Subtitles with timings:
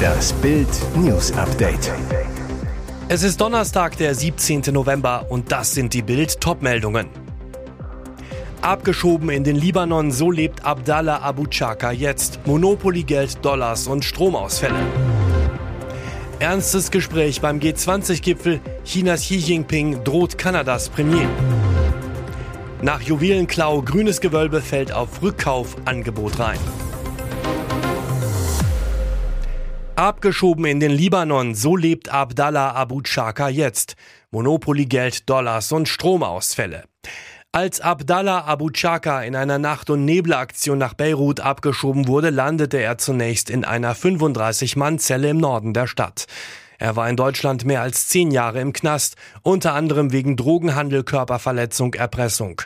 [0.00, 1.92] Das Bild News Update.
[3.08, 4.62] Es ist Donnerstag, der 17.
[4.72, 7.08] November und das sind die Bild Topmeldungen.
[8.62, 12.40] Abgeschoben in den Libanon, so lebt Abdallah Abu Chaka jetzt.
[12.46, 14.74] Monopoly-Geld, Dollars und Stromausfälle.
[16.38, 18.60] Ernstes Gespräch beim G20-Gipfel.
[18.84, 21.28] Chinas Xi Jinping droht Kanadas Premier.
[22.82, 26.58] Nach Juwelenklau, grünes Gewölbe fällt auf Rückkaufangebot rein.
[30.00, 33.96] Abgeschoben in den Libanon, so lebt Abdallah Abu Chaka jetzt.
[34.30, 36.84] Monopoly-Geld, Dollars und Stromausfälle.
[37.52, 42.96] Als Abdallah Abu Chaka in einer Nacht- und Nebelaktion nach Beirut abgeschoben wurde, landete er
[42.96, 46.24] zunächst in einer 35-Mann-Zelle im Norden der Stadt.
[46.78, 51.92] Er war in Deutschland mehr als zehn Jahre im Knast, unter anderem wegen Drogenhandel, Körperverletzung,
[51.92, 52.62] Erpressung.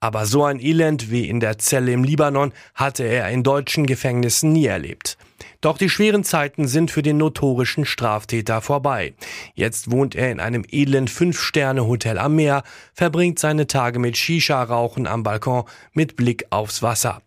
[0.00, 4.52] Aber so ein Elend wie in der Zelle im Libanon hatte er in deutschen Gefängnissen
[4.52, 5.16] nie erlebt.
[5.64, 9.14] Doch die schweren Zeiten sind für den notorischen Straftäter vorbei.
[9.54, 15.22] Jetzt wohnt er in einem edlen Fünf-Sterne-Hotel am Meer, verbringt seine Tage mit Shisha-Rauchen am
[15.22, 17.22] Balkon mit Blick aufs Wasser.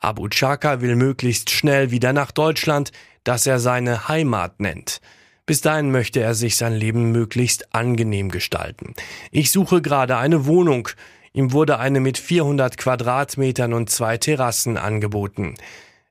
[0.00, 2.90] Abu Chaka will möglichst schnell wieder nach Deutschland,
[3.22, 5.00] das er seine Heimat nennt.
[5.46, 8.94] Bis dahin möchte er sich sein Leben möglichst angenehm gestalten.
[9.30, 10.88] Ich suche gerade eine Wohnung.
[11.32, 15.54] Ihm wurde eine mit 400 Quadratmetern und zwei Terrassen angeboten.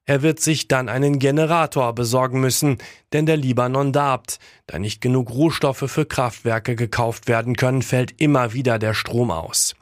[0.08, 2.78] Er wird sich dann einen Generator besorgen müssen,
[3.12, 4.38] denn der Libanon darbt.
[4.68, 9.76] Da nicht genug Rohstoffe für Kraftwerke gekauft werden können, fällt immer wieder der Strom aus.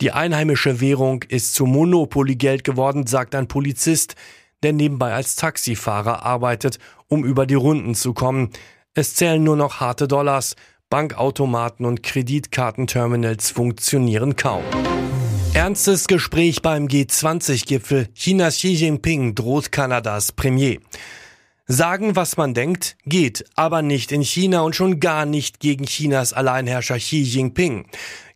[0.00, 4.16] Die einheimische Währung ist zu Monopoly-Geld geworden, sagt ein Polizist,
[4.64, 8.50] der nebenbei als Taxifahrer arbeitet, um über die Runden zu kommen.
[8.94, 10.56] Es zählen nur noch harte Dollars,
[10.90, 14.64] Bankautomaten und Kreditkartenterminals funktionieren kaum.
[15.54, 18.08] Ernstes Gespräch beim G20-Gipfel.
[18.14, 20.78] Chinas Xi Jinping droht Kanadas Premier.
[21.66, 26.32] Sagen, was man denkt, geht, aber nicht in China und schon gar nicht gegen Chinas
[26.32, 27.86] Alleinherrscher Xi Jinping.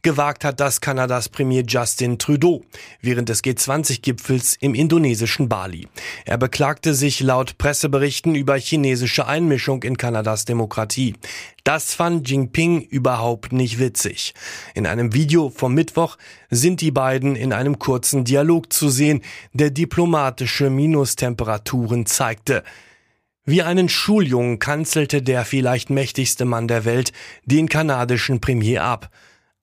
[0.04, 2.64] Gewagt hat das Kanadas Premier Justin Trudeau
[3.02, 5.86] während des G20-Gipfels im indonesischen Bali.
[6.24, 11.14] Er beklagte sich laut Presseberichten über chinesische Einmischung in Kanadas Demokratie.
[11.62, 14.34] Das fand Jinping überhaupt nicht witzig.
[14.74, 16.18] In einem Video vom Mittwoch
[16.50, 22.64] sind die beiden in einem kurzen Dialog zu sehen, der diplomatische Minustemperaturen zeigte.
[23.44, 27.12] Wie einen Schuljungen kanzelte der vielleicht mächtigste Mann der Welt
[27.44, 29.08] den kanadischen Premier ab.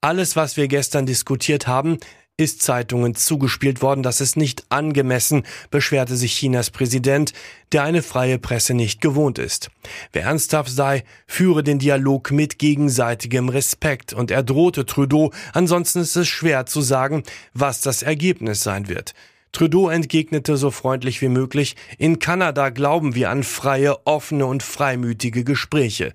[0.01, 1.97] Alles, was wir gestern diskutiert haben,
[2.37, 7.33] ist Zeitungen zugespielt worden, das ist nicht angemessen, beschwerte sich Chinas Präsident,
[7.73, 9.69] der eine freie Presse nicht gewohnt ist.
[10.13, 16.15] Wer ernsthaft sei, führe den Dialog mit gegenseitigem Respekt und er drohte Trudeau, ansonsten ist
[16.15, 17.23] es schwer zu sagen,
[17.53, 19.13] was das Ergebnis sein wird.
[19.51, 25.43] Trudeau entgegnete so freundlich wie möglich, in Kanada glauben wir an freie, offene und freimütige
[25.43, 26.13] Gespräche.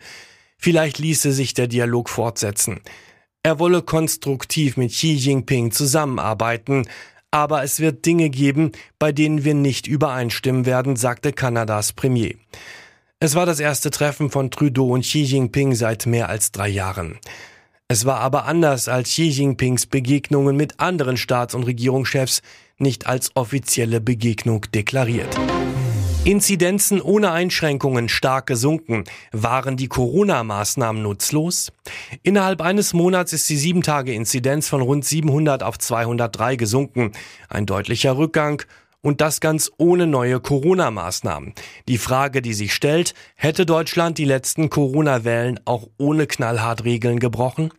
[0.56, 2.80] Vielleicht ließe sich der Dialog fortsetzen.
[3.46, 6.88] Er wolle konstruktiv mit Xi Jinping zusammenarbeiten,
[7.30, 12.36] aber es wird Dinge geben, bei denen wir nicht übereinstimmen werden, sagte Kanadas Premier.
[13.20, 17.18] Es war das erste Treffen von Trudeau und Xi Jinping seit mehr als drei Jahren.
[17.86, 22.40] Es war aber anders als Xi Jinpings Begegnungen mit anderen Staats- und Regierungschefs,
[22.78, 25.38] nicht als offizielle Begegnung deklariert.
[26.24, 29.04] Inzidenzen ohne Einschränkungen stark gesunken.
[29.32, 31.70] Waren die Corona-Maßnahmen nutzlos?
[32.22, 37.12] Innerhalb eines Monats ist die 7-Tage-Inzidenz von rund 700 auf 203 gesunken.
[37.50, 38.62] Ein deutlicher Rückgang
[39.04, 41.52] und das ganz ohne neue Corona-Maßnahmen.
[41.88, 47.70] Die Frage, die sich stellt, hätte Deutschland die letzten Corona-Wellen auch ohne knallhart Regeln gebrochen?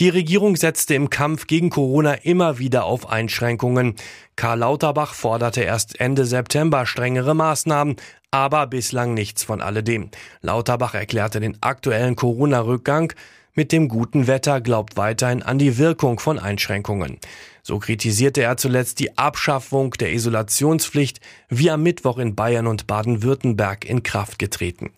[0.00, 3.94] Die Regierung setzte im Kampf gegen Corona immer wieder auf Einschränkungen.
[4.34, 7.94] Karl Lauterbach forderte erst Ende September strengere Maßnahmen,
[8.32, 10.10] aber bislang nichts von alledem.
[10.42, 13.12] Lauterbach erklärte den aktuellen Corona-Rückgang
[13.58, 17.18] mit dem guten Wetter glaubt weiterhin an die Wirkung von Einschränkungen.
[17.66, 21.18] So kritisierte er zuletzt die Abschaffung der Isolationspflicht,
[21.48, 24.92] wie am Mittwoch in Bayern und Baden-Württemberg in Kraft getreten.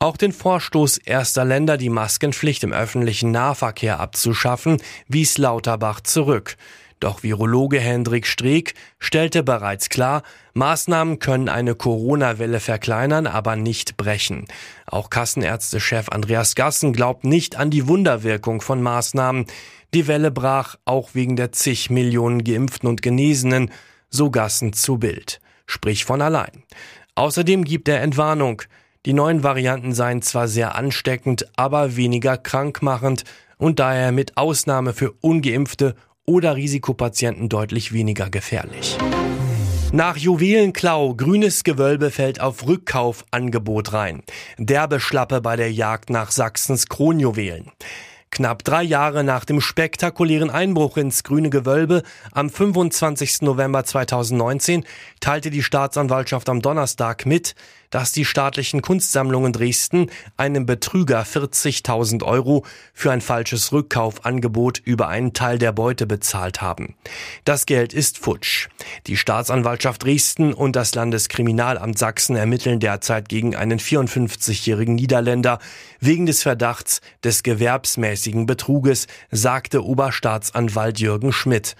[0.00, 6.58] Auch den Vorstoß erster Länder, die Maskenpflicht im öffentlichen Nahverkehr abzuschaffen, wies Lauterbach zurück.
[7.04, 10.22] Doch Virologe Hendrik Streeck stellte bereits klar,
[10.54, 14.46] Maßnahmen können eine Corona-Welle verkleinern, aber nicht brechen.
[14.86, 19.44] Auch Kassenärztechef Andreas Gassen glaubt nicht an die Wunderwirkung von Maßnahmen.
[19.92, 23.70] Die Welle brach auch wegen der zig Millionen Geimpften und Genesenen,
[24.08, 25.42] so Gassen zu Bild.
[25.66, 26.62] Sprich von allein.
[27.16, 28.62] Außerdem gibt er Entwarnung.
[29.04, 33.24] Die neuen Varianten seien zwar sehr ansteckend, aber weniger krankmachend
[33.58, 38.98] und daher mit Ausnahme für ungeimpfte oder Risikopatienten deutlich weniger gefährlich.
[39.92, 44.24] Nach Juwelenklau, grünes Gewölbe fällt auf Rückkaufangebot rein.
[44.58, 47.70] Derbe Schlappe bei der Jagd nach Sachsens Kronjuwelen.
[48.34, 53.42] Knapp drei Jahre nach dem spektakulären Einbruch ins grüne Gewölbe am 25.
[53.42, 54.84] November 2019
[55.20, 57.54] teilte die Staatsanwaltschaft am Donnerstag mit,
[57.94, 65.32] dass die staatlichen Kunstsammlungen Dresden einem Betrüger 40.000 Euro für ein falsches Rückkaufangebot über einen
[65.32, 66.96] Teil der Beute bezahlt haben.
[67.44, 68.68] Das Geld ist futsch.
[69.06, 75.60] Die Staatsanwaltschaft Dresden und das Landeskriminalamt Sachsen ermitteln derzeit gegen einen 54-jährigen Niederländer
[76.00, 81.76] wegen des Verdachts des gewerbsmäßigen Betruges, sagte Oberstaatsanwalt Jürgen Schmidt.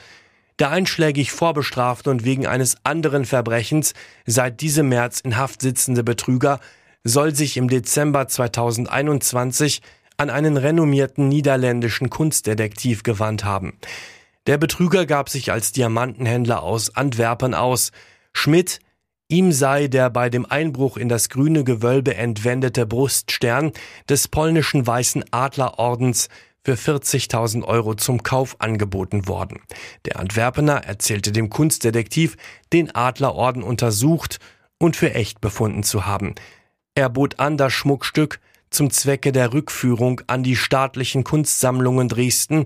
[0.61, 3.93] Der einschlägig vorbestraft und wegen eines anderen Verbrechens
[4.25, 6.61] seit diesem März in Haft sitzende Betrüger
[7.03, 9.83] soll sich im Dezember 2021
[10.17, 13.79] an einen renommierten niederländischen Kunstdetektiv gewandt haben.
[14.47, 17.91] Der Betrüger gab sich als Diamantenhändler aus Antwerpen aus.
[18.33, 18.79] Schmidt,
[19.29, 23.73] ihm sei der bei dem Einbruch in das grüne Gewölbe entwendete Bruststern
[24.09, 26.29] des polnischen Weißen Adlerordens
[26.65, 29.61] für 40.000 Euro zum Kauf angeboten worden.
[30.07, 32.37] Der Antwerpener erzählte dem Kunstdetektiv,
[32.73, 34.39] den Adlerorden untersucht
[34.79, 36.35] und für echt befunden zu haben.
[36.95, 38.41] Er bot an, das Schmuckstück
[38.71, 42.65] zum Zwecke der Rückführung an die staatlichen Kunstsammlungen Dresden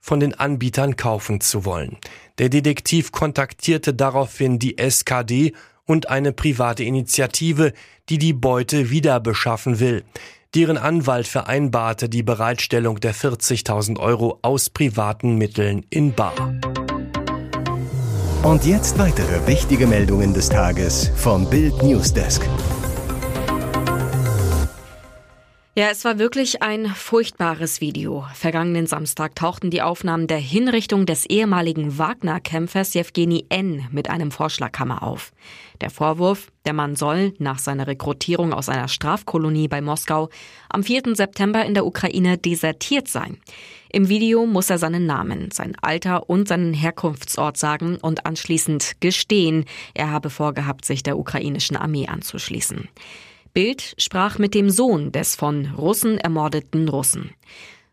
[0.00, 1.98] von den Anbietern kaufen zu wollen.
[2.38, 5.52] Der Detektiv kontaktierte daraufhin die SKD
[5.84, 7.72] und eine private Initiative,
[8.08, 10.04] die die Beute wieder beschaffen will.
[10.56, 16.32] Deren Anwalt vereinbarte die Bereitstellung der 40.000 Euro aus privaten Mitteln in Bar.
[18.42, 22.40] Und jetzt weitere wichtige Meldungen des Tages vom Bild Newsdesk.
[25.78, 28.24] Ja, es war wirklich ein furchtbares Video.
[28.32, 33.86] Vergangenen Samstag tauchten die Aufnahmen der Hinrichtung des ehemaligen Wagner-Kämpfers Jewgeni N.
[33.90, 35.32] mit einem Vorschlaghammer auf.
[35.82, 40.30] Der Vorwurf, der Mann soll nach seiner Rekrutierung aus einer Strafkolonie bei Moskau
[40.70, 41.14] am 4.
[41.14, 43.36] September in der Ukraine desertiert sein.
[43.92, 49.66] Im Video muss er seinen Namen, sein Alter und seinen Herkunftsort sagen und anschließend gestehen,
[49.92, 52.88] er habe vorgehabt, sich der ukrainischen Armee anzuschließen.
[53.56, 57.30] Bild sprach mit dem Sohn des von Russen ermordeten Russen.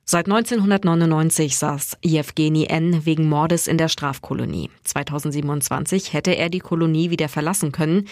[0.04, 3.06] Seit 1999 saß Jewgeni N.
[3.06, 4.70] wegen Mordes in der Strafkolonie.
[4.84, 8.10] 2027 hätte er die Kolonie wieder verlassen können.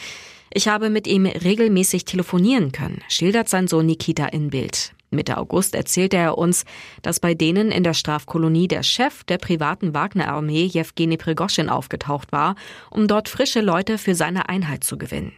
[0.53, 4.94] Ich habe mit ihm regelmäßig telefonieren können, schildert sein Sohn Nikita in Bild.
[5.09, 6.63] Mitte August erzählte er uns,
[7.01, 12.56] dass bei denen in der Strafkolonie der Chef der privaten Wagner-Armee Jewgeni Prigoschin aufgetaucht war,
[12.92, 15.33] um dort frische Leute für seine Einheit zu gewinnen.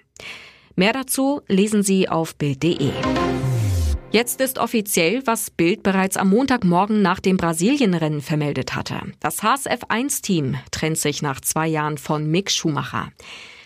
[0.76, 2.92] Mehr dazu lesen Sie auf Bild.de.
[4.12, 9.00] Jetzt ist offiziell, was Bild bereits am Montagmorgen nach dem Brasilienrennen vermeldet hatte.
[9.20, 13.12] Das HSF1-Team trennt sich nach zwei Jahren von Mick Schumacher.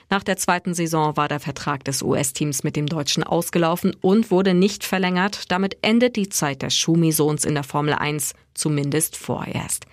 [0.09, 4.53] Nach der zweiten Saison war der Vertrag des US-Teams mit dem Deutschen ausgelaufen und wurde
[4.53, 5.51] nicht verlängert.
[5.51, 9.85] Damit endet die Zeit des Schumi-Sohns in der Formel 1, zumindest vorerst.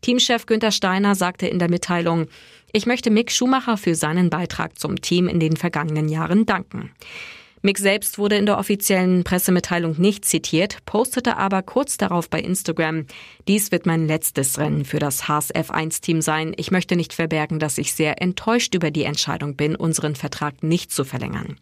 [0.00, 2.28] Teamchef Günther Steiner sagte in der Mitteilung,
[2.72, 6.90] ich möchte Mick Schumacher für seinen Beitrag zum Team in den vergangenen Jahren danken.
[7.62, 13.06] Mick selbst wurde in der offiziellen Pressemitteilung nicht zitiert, postete aber kurz darauf bei Instagram,
[13.48, 16.52] dies wird mein letztes Rennen für das HSF1-Team sein.
[16.56, 20.92] Ich möchte nicht verbergen, dass ich sehr enttäuscht über die Entscheidung bin, unseren Vertrag nicht
[20.92, 21.56] zu verlängern.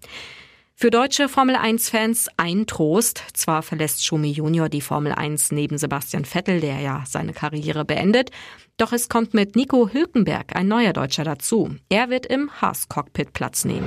[0.78, 3.22] Für deutsche Formel 1-Fans ein Trost.
[3.32, 8.30] Zwar verlässt Schumi Junior die Formel 1 neben Sebastian Vettel, der ja seine Karriere beendet,
[8.76, 11.74] doch es kommt mit Nico Hülkenberg ein neuer Deutscher dazu.
[11.88, 13.86] Er wird im Haas-Cockpit Platz nehmen.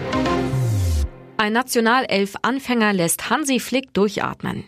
[1.37, 4.63] Ein Nationalelf-Anfänger lässt Hansi Flick durchatmen.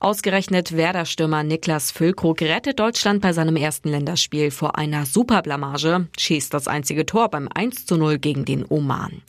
[0.00, 6.66] Ausgerechnet Werder-Stürmer Niklas Füllkrug rettet Deutschland bei seinem ersten Länderspiel vor einer Superblamage, schießt das
[6.66, 9.22] einzige Tor beim 1 zu 0 gegen den Oman.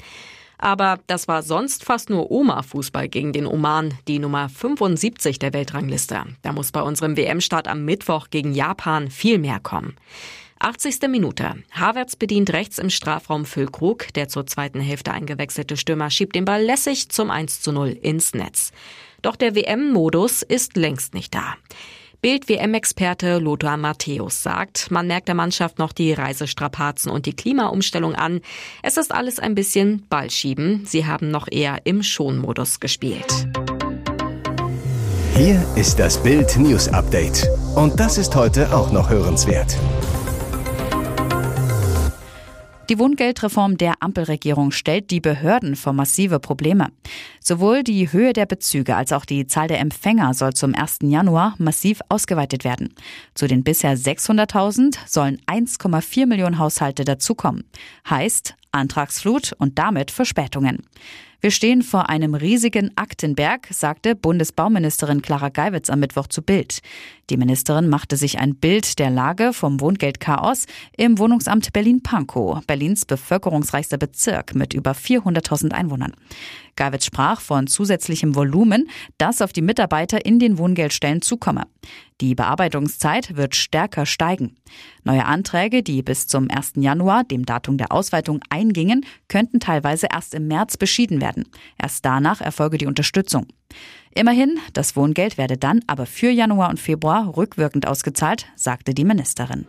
[0.62, 6.24] Aber das war sonst fast nur Oma-Fußball gegen den Oman, die Nummer 75 der Weltrangliste.
[6.44, 9.98] Da muss bei unserem WM-Start am Mittwoch gegen Japan viel mehr kommen.
[10.60, 11.10] 80.
[11.10, 11.56] Minute.
[11.72, 14.13] Havertz bedient rechts im Strafraum Füllkrug.
[14.13, 18.36] Der zur zweiten Hälfte eingewechselte Stürmer schiebt den Ball lässig zum 1 zu 0 ins
[18.36, 18.72] Netz.
[19.24, 21.56] Doch der WM-Modus ist längst nicht da.
[22.22, 28.42] Bild-WM-Experte Lothar Matthäus sagt, man merkt der Mannschaft noch die Reisestrapazen und die Klimaumstellung an.
[28.84, 30.86] Es ist alles ein bisschen Ballschieben.
[30.86, 33.48] Sie haben noch eher im Schonmodus gespielt.
[35.36, 37.48] Hier ist das Bild News Update.
[37.74, 39.75] Und das ist heute auch noch hörenswert.
[42.88, 46.90] Die Wohngeldreform der Ampelregierung stellt die Behörden vor massive Probleme.
[47.43, 51.00] Sowohl die Höhe der Bezüge als auch die Zahl der Empfänger soll zum 1.
[51.03, 52.93] Januar massiv ausgeweitet werden.
[53.33, 57.63] Zu den bisher 600.000 sollen 1,4 Millionen Haushalte dazukommen.
[58.07, 60.83] Heißt, Antragsflut und damit Verspätungen.
[61.43, 66.81] Wir stehen vor einem riesigen Aktenberg, sagte Bundesbauministerin Clara Geiwitz am Mittwoch zu Bild.
[67.31, 70.67] Die Ministerin machte sich ein Bild der Lage vom Wohngeldchaos
[70.98, 76.13] im Wohnungsamt Berlin-Pankow, Berlins bevölkerungsreichster Bezirk mit über 400.000 Einwohnern.
[76.75, 81.63] Geiwitz sprach von zusätzlichem Volumen, das auf die Mitarbeiter in den Wohngeldstellen zukomme.
[82.21, 84.55] Die Bearbeitungszeit wird stärker steigen.
[85.03, 86.74] Neue Anträge, die bis zum 1.
[86.75, 91.45] Januar, dem Datum der Ausweitung, eingingen, könnten teilweise erst im März beschieden werden.
[91.81, 93.47] Erst danach erfolge die Unterstützung.
[94.13, 99.65] Immerhin, das Wohngeld werde dann aber für Januar und Februar rückwirkend ausgezahlt, sagte die Ministerin.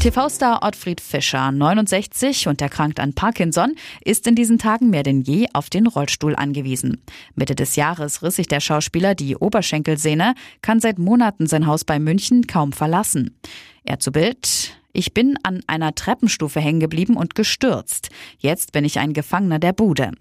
[0.00, 3.74] TV-Star Ottfried Fischer, 69 und erkrankt an Parkinson,
[4.04, 7.02] ist in diesen Tagen mehr denn je auf den Rollstuhl angewiesen.
[7.34, 11.98] Mitte des Jahres riss sich der Schauspieler die Oberschenkelsehne, kann seit Monaten sein Haus bei
[11.98, 13.38] München kaum verlassen.
[13.84, 18.08] Er zu Bild, ich bin an einer Treppenstufe hängen geblieben und gestürzt.
[18.38, 20.12] Jetzt bin ich ein Gefangener der Bude.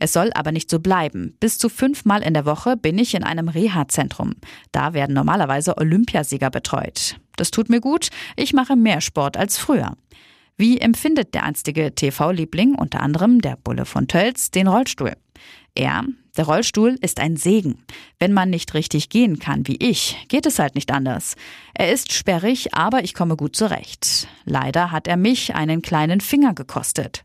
[0.00, 1.36] Es soll aber nicht so bleiben.
[1.38, 4.34] Bis zu fünfmal in der Woche bin ich in einem Reha-Zentrum.
[4.72, 7.18] Da werden normalerweise Olympiasieger betreut.
[7.36, 8.08] Das tut mir gut.
[8.34, 9.96] Ich mache mehr Sport als früher.
[10.56, 15.12] Wie empfindet der einstige TV-Liebling, unter anderem der Bulle von Tölz, den Rollstuhl?
[15.74, 16.02] Er,
[16.36, 17.78] der Rollstuhl ist ein Segen.
[18.18, 21.36] Wenn man nicht richtig gehen kann wie ich, geht es halt nicht anders.
[21.74, 24.28] Er ist sperrig, aber ich komme gut zurecht.
[24.44, 27.24] Leider hat er mich einen kleinen Finger gekostet.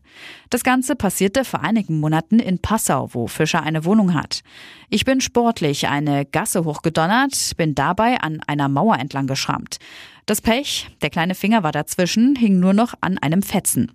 [0.52, 4.42] Das Ganze passierte vor einigen Monaten in Passau, wo Fischer eine Wohnung hat.
[4.90, 9.78] Ich bin sportlich eine Gasse hochgedonnert, bin dabei an einer Mauer entlang geschrammt.
[10.26, 13.92] Das Pech, der kleine Finger war dazwischen, hing nur noch an einem Fetzen.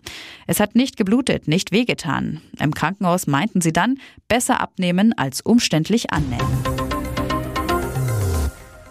[0.47, 2.41] Es hat nicht geblutet, nicht wehgetan.
[2.59, 6.76] Im Krankenhaus meinten sie dann, besser abnehmen als umständlich annähen.